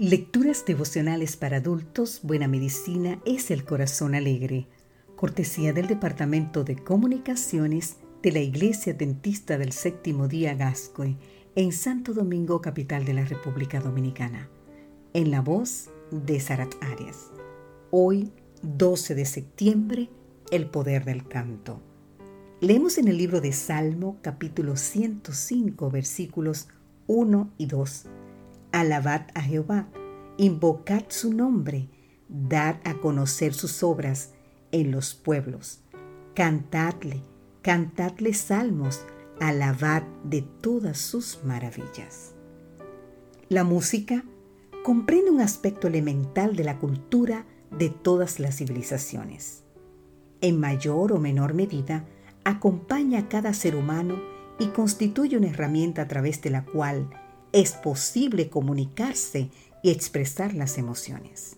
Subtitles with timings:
[0.00, 4.68] Lecturas devocionales para adultos, Buena Medicina es el Corazón Alegre,
[5.16, 11.16] cortesía del Departamento de Comunicaciones de la Iglesia Dentista del Séptimo Día Gascoy,
[11.56, 14.48] en Santo Domingo, capital de la República Dominicana,
[15.14, 17.32] en la voz de Sarat Arias.
[17.90, 18.30] Hoy,
[18.62, 20.10] 12 de septiembre,
[20.52, 21.82] el poder del canto.
[22.60, 26.68] Leemos en el libro de Salmo, capítulo 105, versículos
[27.08, 28.06] 1 y 2
[28.72, 29.88] Alabad a Jehová,
[30.36, 31.88] invocad su nombre,
[32.28, 34.32] dad a conocer sus obras
[34.72, 35.80] en los pueblos.
[36.34, 37.22] Cantadle,
[37.62, 39.00] cantadle salmos,
[39.40, 42.34] alabad de todas sus maravillas.
[43.48, 44.24] La música
[44.84, 49.62] comprende un aspecto elemental de la cultura de todas las civilizaciones.
[50.40, 52.04] En mayor o menor medida,
[52.44, 54.20] acompaña a cada ser humano
[54.58, 57.08] y constituye una herramienta a través de la cual
[57.52, 59.50] es posible comunicarse
[59.82, 61.56] y expresar las emociones.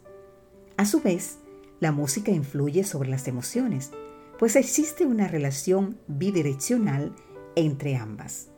[0.77, 1.39] A su vez,
[1.81, 3.91] la música influye sobre las emociones,
[4.39, 7.15] pues existe una relación bidireccional
[7.57, 8.49] entre ambas,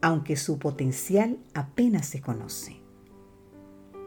[0.00, 2.76] aunque su potencial apenas se conoce.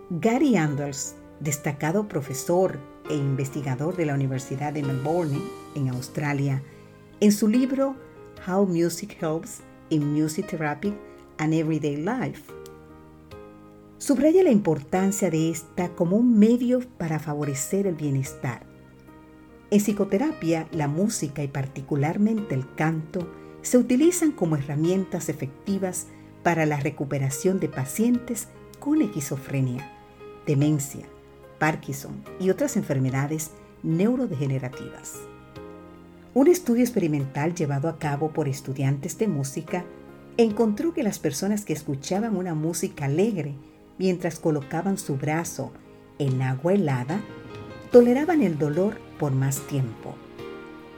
[0.09, 5.39] Gary Anders, destacado profesor e investigador de la Universidad de Melbourne,
[5.75, 6.63] en Australia,
[7.19, 7.95] en su libro
[8.47, 10.95] How Music Helps in Music Therapy
[11.37, 12.51] and Everyday Life,
[13.99, 18.63] Subraya la importancia de esta como un medio para favorecer el bienestar.
[19.71, 23.29] En psicoterapia, la música y particularmente el canto
[23.61, 26.07] se utilizan como herramientas efectivas
[26.43, 28.47] para la recuperación de pacientes
[28.79, 29.91] con esquizofrenia,
[30.47, 31.05] demencia,
[31.59, 33.51] Parkinson y otras enfermedades
[33.83, 35.15] neurodegenerativas.
[36.33, 39.83] Un estudio experimental llevado a cabo por estudiantes de música
[40.37, 43.55] encontró que las personas que escuchaban una música alegre
[43.99, 45.71] mientras colocaban su brazo
[46.17, 47.21] en agua helada,
[47.91, 50.15] toleraban el dolor por más tiempo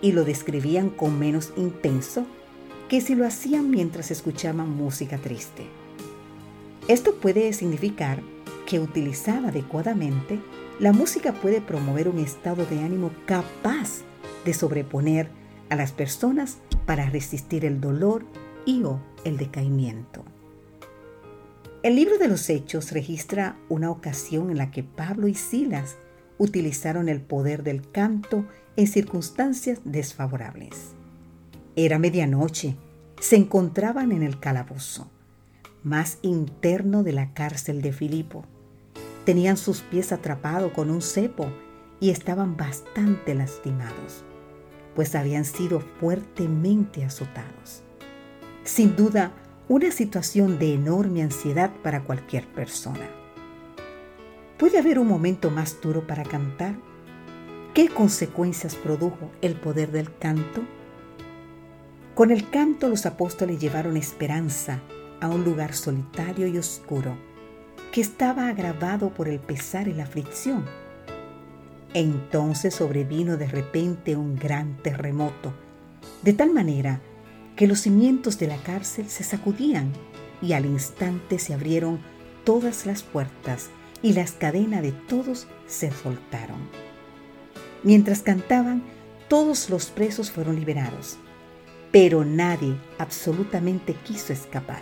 [0.02, 2.26] y lo describían con menos intenso
[2.88, 5.66] que si lo hacían mientras escuchaban música triste.
[6.88, 8.22] Esto puede significar
[8.66, 10.40] que utilizada adecuadamente,
[10.80, 14.02] la música puede promover un estado de ánimo capaz
[14.46, 15.30] de sobreponer
[15.70, 18.26] a las personas para resistir el dolor
[18.66, 20.26] y o el decaimiento.
[21.84, 25.98] El libro de los Hechos registra una ocasión en la que Pablo y Silas
[26.38, 30.94] utilizaron el poder del canto en circunstancias desfavorables.
[31.76, 32.76] Era medianoche,
[33.20, 35.10] se encontraban en el calabozo,
[35.82, 38.46] más interno de la cárcel de Filipo.
[39.26, 41.48] Tenían sus pies atrapados con un cepo
[42.00, 44.24] y estaban bastante lastimados,
[44.96, 47.82] pues habían sido fuertemente azotados.
[48.64, 49.32] Sin duda,
[49.72, 53.08] una situación de enorme ansiedad para cualquier persona.
[54.58, 56.76] ¿Puede haber un momento más duro para cantar?
[57.74, 60.60] ¿Qué consecuencias produjo el poder del canto?
[62.16, 64.82] Con el canto los apóstoles llevaron esperanza
[65.22, 67.16] a un lugar solitario y oscuro
[67.94, 70.66] que estaba agravado por el pesar y la aflicción.
[71.94, 75.54] Entonces sobrevino de repente un gran terremoto,
[76.24, 77.00] de tal manera
[77.56, 79.92] que los cimientos de la cárcel se sacudían
[80.42, 82.00] y al instante se abrieron
[82.44, 83.70] todas las puertas
[84.02, 86.60] y las cadenas de todos se soltaron.
[87.84, 88.84] Mientras cantaban,
[89.28, 91.18] todos los presos fueron liberados,
[91.92, 94.82] pero nadie absolutamente quiso escapar.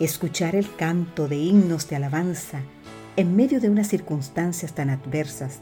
[0.00, 2.60] Escuchar el canto de himnos de alabanza
[3.16, 5.60] en medio de unas circunstancias tan adversas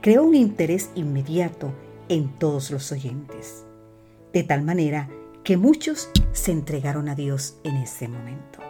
[0.00, 1.72] creó un interés inmediato
[2.08, 3.64] en todos los oyentes
[4.32, 5.08] de tal manera
[5.44, 8.60] que muchos se entregaron a Dios en ese momento.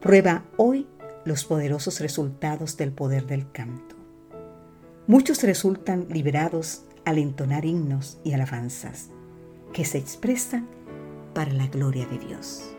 [0.00, 0.86] Prueba hoy
[1.24, 3.96] los poderosos resultados del poder del canto.
[5.06, 9.10] Muchos resultan liberados al entonar himnos y alabanzas
[9.72, 10.68] que se expresan
[11.34, 12.74] para la gloria de Dios.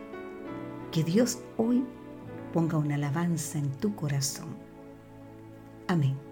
[0.90, 1.84] Que Dios hoy
[2.52, 4.56] ponga una alabanza en tu corazón.
[5.88, 6.31] Amén.